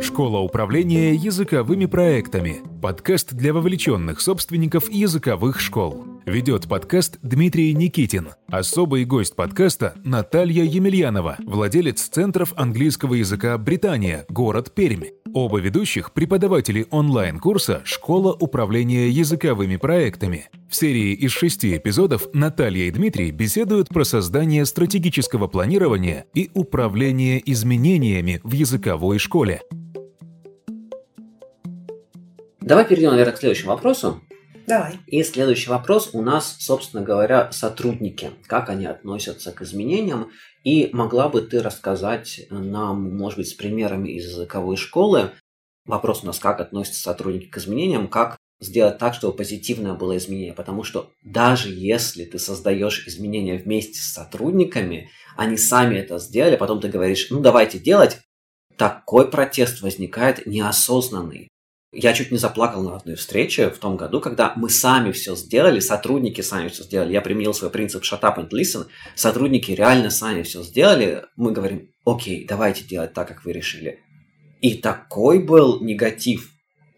[0.00, 2.62] Школа управления языковыми проектами.
[2.80, 6.06] Подкаст для вовлеченных собственников языковых школ.
[6.24, 8.30] Ведет подкаст Дмитрий Никитин.
[8.48, 15.04] Особый гость подкаста Наталья Емельянова, владелец Центров английского языка «Британия», город Пермь.
[15.34, 20.48] Оба ведущих– преподаватели онлайн-курса «Школа управления языковыми проектами».
[20.70, 27.42] В серии из шести эпизодов Наталья и Дмитрий беседуют про создание стратегического планирования и управление
[27.50, 29.60] изменениями в языковой школе.
[32.70, 34.20] Давай перейдем, наверное, к следующему вопросу.
[34.68, 34.92] Давай.
[35.08, 38.30] И следующий вопрос у нас, собственно говоря, сотрудники.
[38.46, 40.30] Как они относятся к изменениям?
[40.62, 45.32] И могла бы ты рассказать нам, может быть, с примерами из языковой школы,
[45.84, 50.54] вопрос у нас, как относятся сотрудники к изменениям, как сделать так, чтобы позитивное было изменение.
[50.54, 56.80] Потому что даже если ты создаешь изменения вместе с сотрудниками, они сами это сделали, потом
[56.80, 58.20] ты говоришь, ну давайте делать,
[58.76, 61.50] такой протест возникает неосознанный.
[61.92, 65.80] Я чуть не заплакал на одной встрече в том году, когда мы сами все сделали,
[65.80, 67.12] сотрудники сами все сделали.
[67.12, 68.86] Я применил свой принцип shut up and listen.
[69.16, 71.24] Сотрудники реально сами все сделали.
[71.34, 73.98] Мы говорим, окей, давайте делать так, как вы решили.
[74.60, 76.52] И такой был негатив.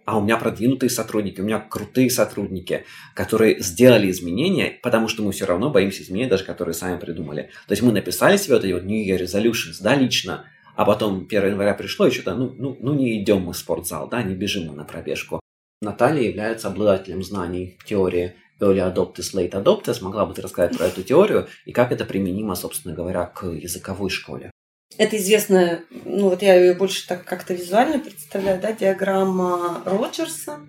[0.05, 5.33] А у меня продвинутые сотрудники, у меня крутые сотрудники, которые сделали изменения, потому что мы
[5.33, 7.51] все равно боимся изменений, даже которые сами придумали.
[7.69, 10.45] То есть мы написали себе вот эти вот New Year Resolutions, да, лично,
[10.77, 14.09] а потом 1 января пришло, и что-то, ну, ну, ну не идем мы в спортзал,
[14.09, 15.41] да, не бежим мы на пробежку.
[15.81, 20.03] Наталья является обладателем знаний теории Early Adopters, Late Adopters.
[20.03, 24.09] Могла бы ты рассказать про эту теорию и как это применимо, собственно говоря, к языковой
[24.09, 24.51] школе?
[24.99, 30.61] Это известная, ну вот я ее больше так как-то визуально представляю, да, диаграмма Роджерса,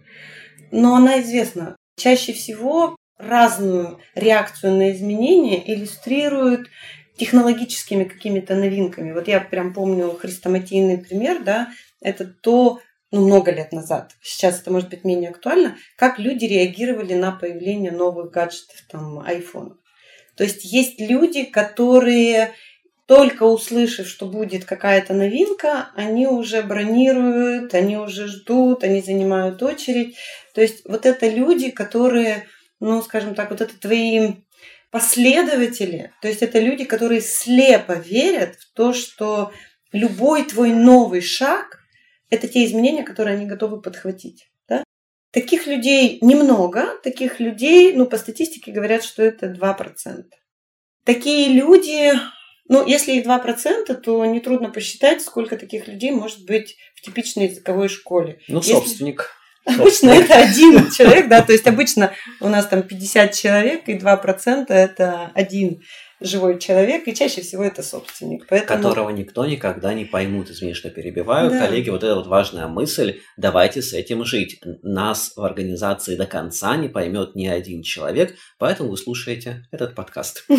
[0.71, 1.75] но она известна.
[1.97, 6.69] Чаще всего разную реакцию на изменения иллюстрируют
[7.17, 9.11] технологическими какими-то новинками.
[9.11, 11.69] Вот я прям помню хрестоматийный пример, да,
[12.01, 12.79] это то,
[13.11, 17.91] ну, много лет назад, сейчас это может быть менее актуально, как люди реагировали на появление
[17.91, 19.77] новых гаджетов, там, айфонов.
[20.35, 22.53] То есть есть люди, которые
[23.05, 30.15] только услышав, что будет какая-то новинка, они уже бронируют, они уже ждут, они занимают очередь.
[30.53, 32.47] То есть вот это люди, которые,
[32.79, 34.35] ну, скажем так, вот это твои
[34.93, 39.51] последователи, то есть это люди, которые слепо верят в то, что
[39.91, 41.79] любой твой новый шаг–
[42.29, 44.51] это те изменения, которые они готовы подхватить.
[44.69, 44.83] Да?
[45.31, 50.25] Таких людей немного, таких людей, ну, по статистике говорят, что это 2%.
[51.03, 52.13] Такие люди,
[52.69, 57.89] ну, если их 2%, то нетрудно посчитать, сколько таких людей может быть в типичной языковой
[57.89, 58.41] школе.
[58.47, 59.31] Ну, собственник.
[59.65, 64.65] Обычно это один человек, да, то есть обычно у нас там 50 человек, и 2%
[64.67, 65.81] это один
[66.23, 68.47] живой человек, и чаще всего это собственник.
[68.49, 68.81] Поэтому...
[68.81, 70.49] Которого никто никогда не поймут.
[70.49, 71.49] Извини, что перебиваю.
[71.51, 71.67] Да.
[71.67, 73.19] Коллеги, вот эта вот важная мысль.
[73.37, 74.61] Давайте с этим жить.
[74.81, 80.47] Нас в организации до конца не поймет ни один человек, поэтому вы слушаете этот подкаст.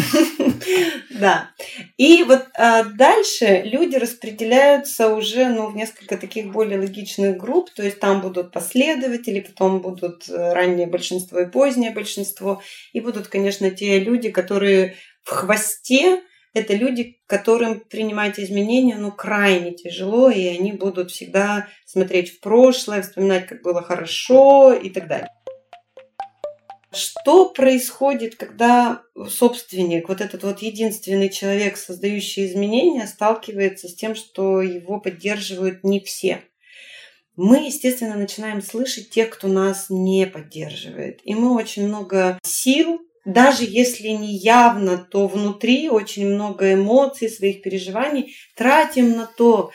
[1.10, 1.50] Да.
[1.97, 7.70] И вот а, дальше люди распределяются уже ну, в несколько таких более логичных групп.
[7.70, 12.62] То есть там будут последователи, потом будут э, раннее большинство и позднее большинство.
[12.92, 19.72] И будут, конечно, те люди, которые в хвосте это люди, которым принимать изменения ну, крайне
[19.72, 25.30] тяжело, и они будут всегда смотреть в прошлое, вспоминать, как было хорошо и так далее.
[26.92, 34.62] Что происходит, когда собственник, вот этот вот единственный человек, создающий изменения, сталкивается с тем, что
[34.62, 36.42] его поддерживают не все?
[37.34, 41.18] Мы, естественно, начинаем слышать тех, кто нас не поддерживает.
[41.24, 47.62] И мы очень много сил даже если не явно, то внутри очень много эмоций, своих
[47.62, 49.70] переживаний тратим на то,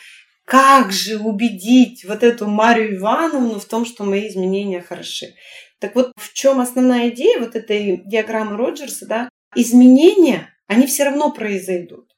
[0.45, 5.35] как же убедить вот эту Марию Ивановну в том, что мои изменения хороши.
[5.79, 9.29] Так вот, в чем основная идея вот этой диаграммы Роджерса, да?
[9.55, 12.09] Изменения, они все равно произойдут.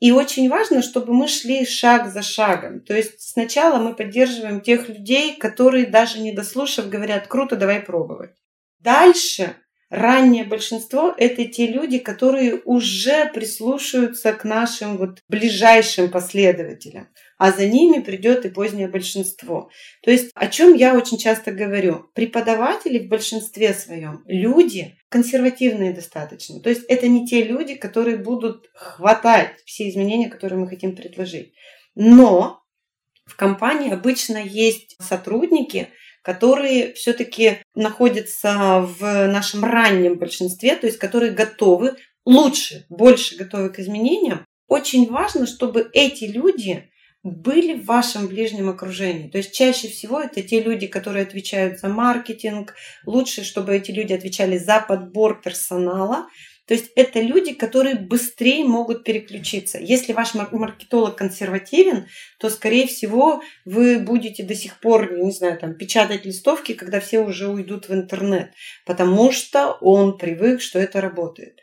[0.00, 2.80] И очень важно, чтобы мы шли шаг за шагом.
[2.80, 8.32] То есть сначала мы поддерживаем тех людей, которые даже не дослушав говорят, круто, давай пробовать.
[8.80, 9.54] Дальше
[9.92, 17.66] раннее большинство– это те люди, которые уже прислушаются к нашим вот ближайшим последователям, а за
[17.66, 19.70] ними придет и позднее большинство.
[20.02, 26.60] То есть, о чем я очень часто говорю, преподаватели в большинстве своем люди консервативные достаточно.
[26.60, 31.52] То есть, это не те люди, которые будут хватать все изменения, которые мы хотим предложить.
[31.94, 32.62] Но
[33.26, 35.90] в компании обычно есть сотрудники,
[36.22, 43.78] которые все-таки находятся в нашем раннем большинстве, то есть которые готовы, лучше, больше готовы к
[43.78, 44.46] изменениям.
[44.68, 46.88] Очень важно, чтобы эти люди
[47.22, 49.28] были в вашем ближнем окружении.
[49.28, 52.74] То есть чаще всего это те люди, которые отвечают за маркетинг.
[53.06, 56.26] Лучше, чтобы эти люди отвечали за подбор персонала.
[56.72, 59.78] То есть это люди, которые быстрее могут переключиться.
[59.78, 62.06] Если ваш маркетолог консервативен,
[62.38, 67.20] то, скорее всего, вы будете до сих пор, не знаю, там, печатать листовки, когда все
[67.20, 68.54] уже уйдут в интернет,
[68.86, 71.60] потому что он привык, что это работает.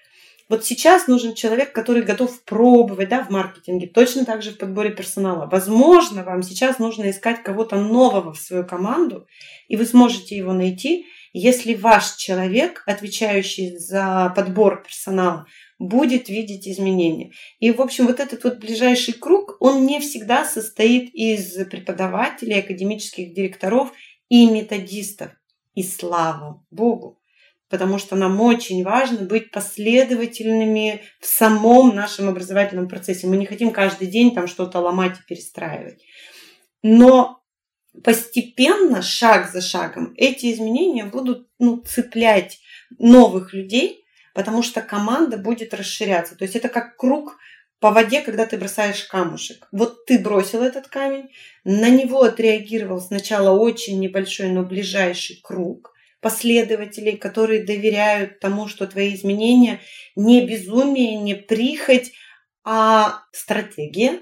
[0.47, 4.91] Вот сейчас нужен человек, который готов пробовать да, в маркетинге, точно так же в подборе
[4.91, 5.49] персонала.
[5.51, 9.25] Возможно, вам сейчас нужно искать кого-то нового в свою команду,
[9.67, 15.45] и вы сможете его найти, если ваш человек, отвечающий за подбор персонала,
[15.77, 17.31] будет видеть изменения.
[17.59, 23.33] И, в общем, вот этот вот ближайший круг, он не всегда состоит из преподавателей, академических
[23.33, 23.91] директоров
[24.27, 25.31] и методистов.
[25.75, 27.19] И слава Богу!
[27.69, 33.27] потому что нам очень важно быть последовательными в самом нашем образовательном процессе.
[33.27, 36.03] Мы не хотим каждый день там что-то ломать и перестраивать.
[36.81, 37.38] Но
[38.03, 42.59] постепенно, шаг за шагом, эти изменения будут ну, цеплять
[42.97, 46.35] новых людей, потому что команда будет расширяться.
[46.35, 47.37] То есть это как круг
[47.79, 49.67] по воде, когда ты бросаешь камушек.
[49.71, 51.29] Вот ты бросил этот камень,
[51.63, 59.15] на него отреагировал сначала очень небольшой, но ближайший круг– последователей, которые доверяют тому, что твои
[59.15, 59.79] изменения
[60.15, 62.11] не безумие, не прихоть,
[62.63, 64.21] а стратегия.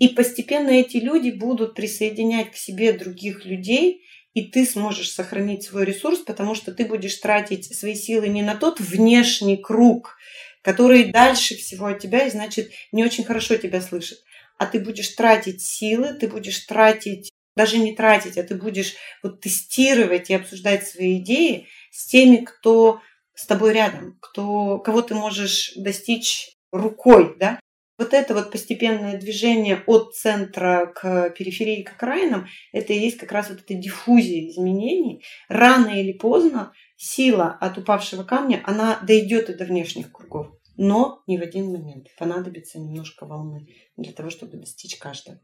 [0.00, 4.02] И постепенно эти люди будут присоединять к себе других людей,
[4.32, 8.54] и ты сможешь сохранить свой ресурс, потому что ты будешь тратить свои силы не на
[8.54, 10.16] тот внешний круг,
[10.62, 14.18] который дальше всего от тебя и, значит, не очень хорошо тебя слышит,
[14.56, 19.42] а ты будешь тратить силы, ты будешь тратить даже не тратить, а ты будешь вот
[19.42, 23.02] тестировать и обсуждать свои идеи с теми, кто
[23.34, 27.60] с тобой рядом, кто, кого ты можешь достичь рукой, да.
[28.00, 33.30] Вот это вот постепенное движение от центра к периферии, к окраинам, это и есть как
[33.30, 35.22] раз вот эта диффузия изменений.
[35.50, 40.46] Рано или поздно сила от упавшего камня, она дойдет и до внешних кругов.
[40.78, 42.06] Но не в один момент.
[42.18, 43.68] Понадобится немножко волны
[43.98, 45.38] для того, чтобы достичь каждого.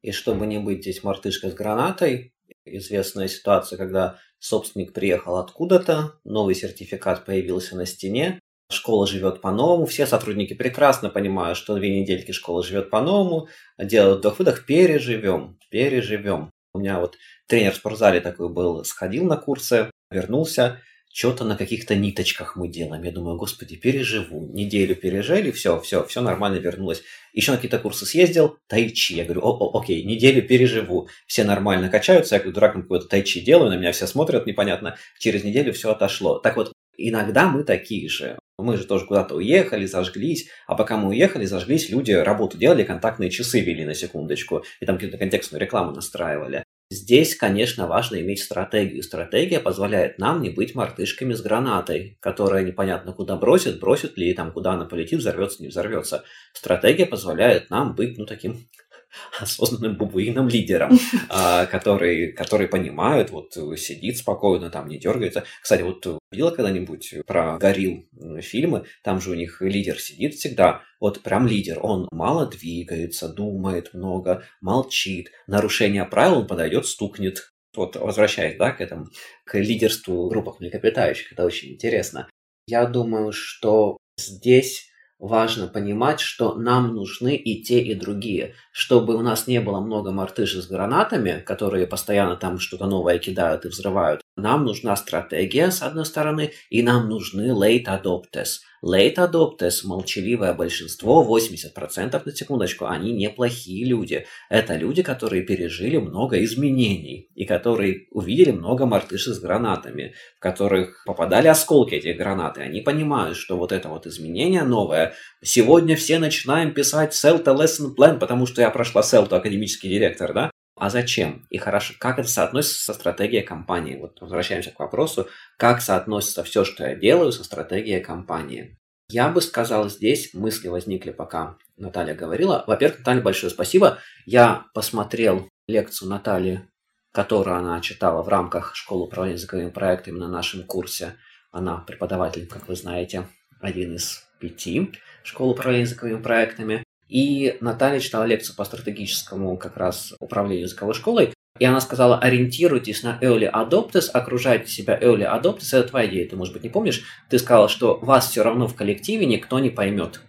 [0.00, 2.32] И чтобы не быть здесь мартышкой с гранатой,
[2.64, 10.06] известная ситуация, когда собственник приехал откуда-то, новый сертификат появился на стене, школа живет по-новому, все
[10.06, 16.50] сотрудники прекрасно понимают, что две недельки школа живет по-новому, делают вдох-выдох, переживем, переживем.
[16.72, 17.16] У меня вот
[17.48, 20.80] тренер в спортзале такой был, сходил на курсы, вернулся,
[21.12, 23.02] что-то на каких-то ниточках мы делаем.
[23.02, 24.48] Я думаю, господи, переживу.
[24.52, 27.02] Неделю пережили, все, все, все нормально вернулось.
[27.32, 29.14] Еще на какие-то курсы съездил, тайчи.
[29.14, 31.08] Я говорю, о, о, окей, неделю переживу.
[31.26, 34.96] Все нормально качаются, я как дурак какой-то тайчи делаю, на меня все смотрят непонятно.
[35.18, 36.38] Через неделю все отошло.
[36.38, 38.38] Так вот, иногда мы такие же.
[38.62, 43.30] Мы же тоже куда-то уехали, зажглись, а пока мы уехали, зажглись, люди работу делали, контактные
[43.30, 46.64] часы вели на секундочку, и там какую-то контекстную рекламу настраивали.
[46.92, 49.04] Здесь, конечно, важно иметь стратегию.
[49.04, 54.34] Стратегия позволяет нам не быть мартышками с гранатой, которая непонятно куда бросит, бросит ли, и
[54.34, 56.24] там куда она полетит, взорвется, не взорвется.
[56.52, 58.66] Стратегия позволяет нам быть, ну, таким
[59.40, 60.98] осознанным бубуином лидером,
[61.28, 65.44] а, который, который понимает, вот сидит спокойно, там не дергается.
[65.62, 68.08] Кстати, вот видела когда-нибудь про горил
[68.40, 73.94] фильмы, там же у них лидер сидит всегда, вот прям лидер, он мало двигается, думает
[73.94, 77.52] много, молчит, нарушение правил он подойдет, стукнет.
[77.74, 79.06] Вот возвращаясь, да, к этому,
[79.44, 82.28] к лидерству группах млекопитающих, это очень интересно.
[82.66, 84.89] Я думаю, что здесь
[85.20, 88.54] важно понимать, что нам нужны и те, и другие.
[88.72, 93.64] Чтобы у нас не было много мартышей с гранатами, которые постоянно там что-то новое кидают
[93.64, 98.60] и взрывают, нам нужна стратегия, с одной стороны, и нам нужны late adopters.
[98.82, 104.26] Late adopters, молчаливое большинство, 80% на секундочку, они неплохие люди.
[104.48, 111.04] Это люди, которые пережили много изменений и которые увидели много мартышей с гранатами, в которых
[111.04, 116.18] попадали осколки этих гранат, и они понимают, что вот это вот изменение новое, сегодня все
[116.18, 120.49] начинаем писать CELTA Lesson Plan, потому что я прошла CELTA, академический директор, да,
[120.80, 121.46] а зачем?
[121.50, 123.96] И хорошо, как это соотносится со стратегией компании?
[123.96, 128.78] Вот возвращаемся к вопросу, как соотносится все, что я делаю, со стратегией компании.
[129.10, 132.64] Я бы сказал, здесь мысли возникли, пока Наталья говорила.
[132.66, 133.98] Во-первых, Наталья, большое спасибо.
[134.24, 136.66] Я посмотрел лекцию Натальи,
[137.12, 141.16] которую она читала в рамках школы управления языковыми проектами на нашем курсе.
[141.50, 143.26] Она преподаватель, как вы знаете,
[143.60, 144.90] один из пяти
[145.24, 146.84] школ управления языковыми проектами.
[147.10, 151.34] И Наталья читала лекцию по стратегическому как раз управлению языковой школой.
[151.58, 155.76] И она сказала, ориентируйтесь на early adopters, окружайте себя early adopters.
[155.76, 157.02] Это твоя идея, ты, может быть, не помнишь.
[157.28, 160.20] Ты сказала, что вас все равно в коллективе никто не поймет.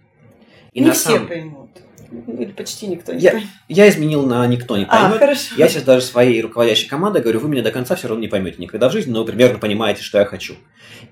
[0.72, 1.28] И не на все сам...
[1.28, 1.70] поймут.
[2.10, 3.48] Или почти никто не Я, поймет?
[3.68, 5.18] я изменил на никто не А, поймет.
[5.18, 5.54] хорошо.
[5.56, 8.56] Я сейчас даже своей руководящей командой говорю, вы меня до конца все равно не поймете
[8.58, 10.56] никогда в жизни, но вы примерно понимаете, что я хочу.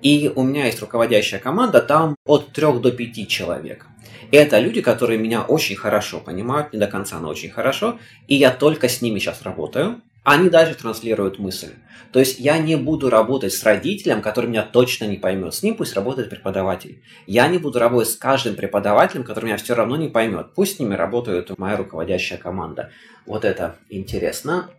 [0.03, 3.87] И у меня есть руководящая команда, там от трех до пяти человек.
[4.33, 7.99] Это люди, которые меня очень хорошо понимают, не до конца, но очень хорошо.
[8.29, 10.01] И я только с ними сейчас работаю.
[10.23, 11.73] Они даже транслируют мысль.
[12.13, 15.55] То есть я не буду работать с родителем, который меня точно не поймет.
[15.55, 17.03] С ним пусть работает преподаватель.
[17.27, 20.49] Я не буду работать с каждым преподавателем, который меня все равно не поймет.
[20.55, 22.91] Пусть с ними работает моя руководящая команда.
[23.27, 24.71] Вот это интересно.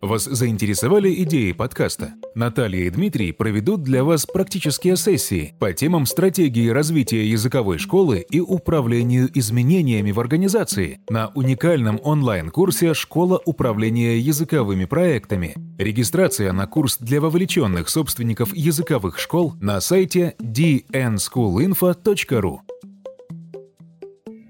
[0.00, 2.12] Вас заинтересовали идеи подкаста?
[2.38, 8.38] Наталья и Дмитрий проведут для вас практические сессии по темам стратегии развития языковой школы и
[8.38, 15.56] управлению изменениями в организации на уникальном онлайн-курсе «Школа управления языковыми проектами».
[15.78, 22.58] Регистрация на курс для вовлеченных собственников языковых школ на сайте dnschoolinfo.ru.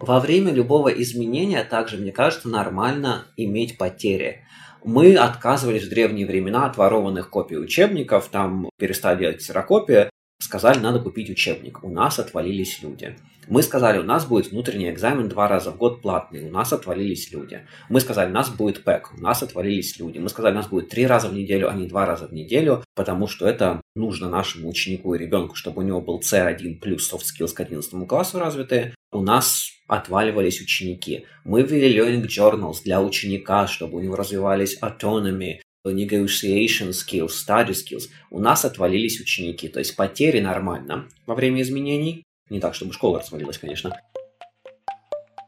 [0.01, 4.43] Во время любого изменения также, мне кажется, нормально иметь потери.
[4.85, 10.11] Мы отказывались в древние времена от ворованных копий учебников, там перестали делать ксерокопии,
[10.49, 11.85] сказали, надо купить учебник.
[11.85, 13.17] У нас отвалились люди.
[13.49, 17.33] Мы сказали, у нас будет внутренний экзамен два раза в год платный, у нас отвалились
[17.33, 17.67] люди.
[17.89, 20.19] Мы сказали, у нас будет ПЭК, у нас отвалились люди.
[20.19, 22.83] Мы сказали, у нас будет три раза в неделю, а не два раза в неделю,
[22.95, 27.25] потому что это нужно нашему ученику и ребенку, чтобы у него был C1 плюс soft
[27.25, 28.95] skills к 11 классу развитые.
[29.13, 31.25] У нас отваливались ученики.
[31.45, 38.09] Мы ввели learning journals для ученика, чтобы у него развивались autonomy, negotiation skills, study skills.
[38.31, 42.25] У нас отвалились ученики, то есть потери нормально во время изменений.
[42.51, 43.99] Не так, чтобы школа развалилась, конечно.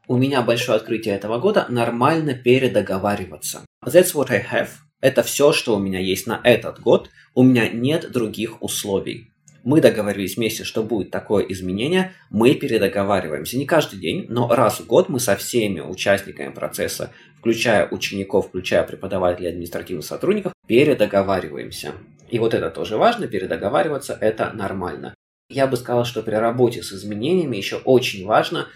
[0.07, 3.65] У меня большое открытие этого года– нормально передоговариваться.
[3.85, 4.71] That's what I have.
[5.01, 7.11] Это все, что у меня есть на этот год.
[7.35, 9.30] У меня нет других условий.
[9.63, 13.59] Мы договорились вместе, что будет такое изменение, мы передоговариваемся.
[13.59, 18.85] Не каждый день, но раз в год мы со всеми участниками процесса, включая учеников, включая
[18.85, 21.93] преподавателей административных сотрудников, передоговариваемся.
[22.31, 25.15] И вот это тоже важно, передоговариваться– это нормально.
[25.51, 28.69] Я бы сказал, что при работе с изменениями еще очень важно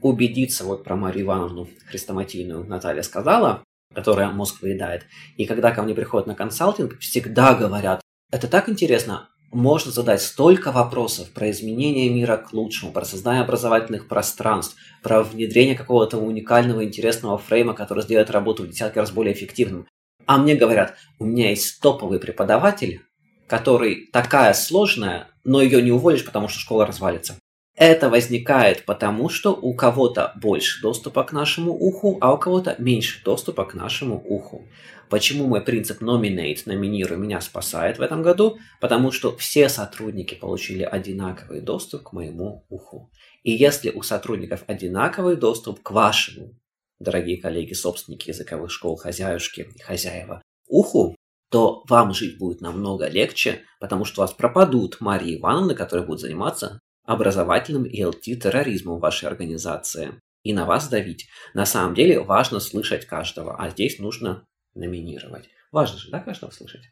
[0.00, 5.04] убедиться, вот про Марию Ивановну хрестоматийную Наталья сказала, которая мозг выедает.
[5.36, 10.72] И когда ко мне приходят на консалтинг, всегда говорят, это так интересно, можно задать столько
[10.72, 17.38] вопросов про изменение мира к лучшему, про создание образовательных пространств, про внедрение какого-то уникального интересного
[17.38, 19.86] фрейма, который сделает работу в десятки раз более эффективным.
[20.26, 23.02] А мне говорят, у меня есть топовый преподаватель,
[23.46, 27.36] который такая сложная, но ее не уволишь, потому что школа развалится.
[27.74, 33.22] Это возникает потому, что у кого-то больше доступа к нашему уху, а у кого-то меньше
[33.24, 34.68] доступа к нашему уху.
[35.12, 38.56] Почему мой принцип nominate, номинируй, меня спасает в этом году?
[38.80, 43.10] Потому что все сотрудники получили одинаковый доступ к моему уху.
[43.42, 46.58] И если у сотрудников одинаковый доступ к вашему,
[46.98, 51.14] дорогие коллеги, собственники языковых школ, хозяюшки хозяева, уху,
[51.50, 56.22] то вам жить будет намного легче, потому что у вас пропадут Марии Ивановны, которые будут
[56.22, 61.28] заниматься образовательным и LT-терроризмом в вашей организации и на вас давить.
[61.52, 65.48] На самом деле важно слышать каждого, а здесь нужно номинировать.
[65.70, 66.82] Важно же, да, каждого слышать?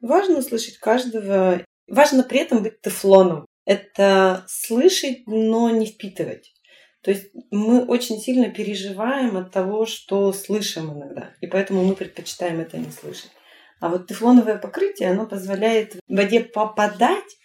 [0.00, 1.64] Важно слышать каждого.
[1.86, 3.46] Важно при этом быть тефлоном.
[3.64, 6.52] Это слышать, но не впитывать.
[7.02, 11.34] То есть мы очень сильно переживаем от того, что слышим иногда.
[11.40, 13.30] И поэтому мы предпочитаем это не слышать.
[13.80, 17.36] А вот тефлоновое покрытие, оно позволяет в воде попадать,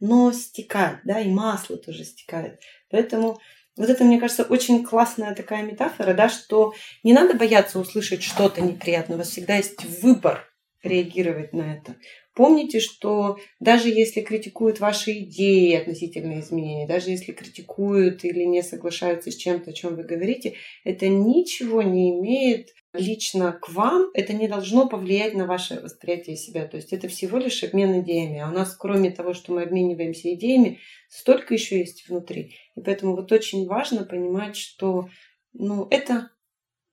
[0.00, 2.60] но стекать, да, и масло тоже стекает.
[2.90, 3.38] Поэтому
[3.76, 8.60] вот это, мне кажется, очень классная такая метафора, да, что не надо бояться услышать что-то
[8.60, 9.16] неприятное.
[9.16, 10.48] У вас всегда есть выбор
[10.82, 11.96] реагировать на это.
[12.34, 19.30] Помните, что даже если критикуют ваши идеи относительно изменений, даже если критикуют или не соглашаются
[19.30, 20.54] с чем-то, о чем вы говорите,
[20.84, 26.66] это ничего не имеет лично к вам, это не должно повлиять на ваше восприятие себя.
[26.66, 28.40] То есть это всего лишь обмен идеями.
[28.40, 32.56] А у нас, кроме того, что мы обмениваемся идеями, столько еще есть внутри.
[32.76, 35.08] И поэтому вот очень важно понимать, что
[35.52, 36.30] ну, это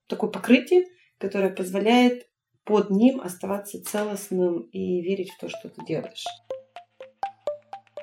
[0.07, 0.85] такое покрытие,
[1.17, 2.27] которое позволяет
[2.63, 6.25] под ним оставаться целостным и верить в то, что ты делаешь.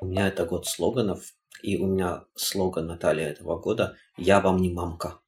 [0.01, 4.71] У меня это год слоганов, и у меня слоган Наталья этого года «Я вам не
[4.71, 5.21] мамка».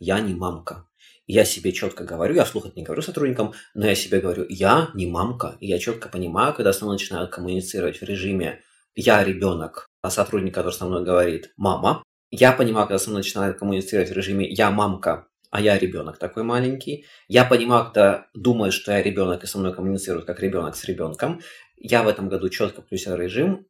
[0.00, 0.86] Я не мамка.
[1.26, 4.88] Я себе четко говорю, я вслух это не говорю сотрудникам, но я себе говорю, я
[4.94, 5.58] не мамка.
[5.60, 8.62] И я четко понимаю, когда со мной начинают коммуницировать в режиме
[8.96, 13.58] «я ребенок», а сотрудник, который со мной говорит «мама», я понимаю, когда со мной начинают
[13.58, 17.04] коммуницировать в режиме «я мамка», а я ребенок такой маленький.
[17.28, 21.40] Я понимаю, когда думают, что я ребенок и со мной коммуницируют как ребенок с ребенком.
[21.76, 23.66] Я в этом году четко включил режим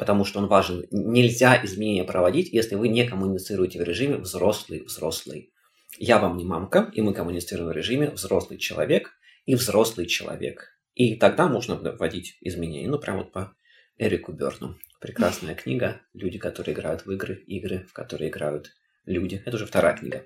[0.00, 0.86] потому что он важен.
[0.90, 5.52] Нельзя изменения проводить, если вы не коммуницируете в режиме взрослый-взрослый.
[5.98, 9.12] Я вам не мамка, и мы коммуницируем в режиме взрослый человек
[9.46, 10.78] и взрослый человек.
[10.94, 12.88] И тогда можно вводить изменения.
[12.88, 13.54] Ну, прям вот по
[13.98, 14.76] Эрику Берну.
[15.00, 16.00] Прекрасная книга.
[16.14, 18.72] Люди, которые играют в игры, игры, в которые играют
[19.04, 19.42] люди.
[19.44, 20.24] Это уже вторая книга.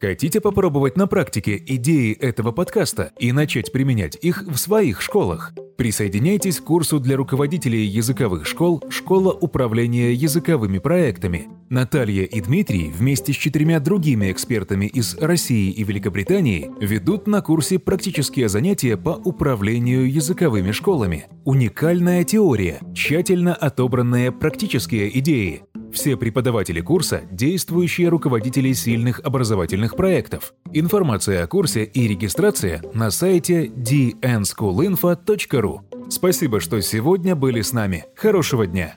[0.00, 5.52] Хотите попробовать на практике идеи этого подкаста и начать применять их в своих школах?
[5.76, 11.48] Присоединяйтесь к курсу для руководителей языковых школ «Школа управления языковыми проектами».
[11.68, 17.80] Наталья и Дмитрий вместе с четырьмя другими экспертами из России и Великобритании ведут на курсе
[17.80, 21.26] практические занятия по управлению языковыми школами.
[21.44, 30.54] Уникальная теория, тщательно отобранные практические идеи, все преподаватели курса– действующие руководители сильных образовательных проектов.
[30.72, 35.80] Информация о курсе и регистрация на сайте dnschoolinfo.ru.
[36.10, 38.04] Спасибо, что сегодня были с нами.
[38.16, 38.96] Хорошего дня!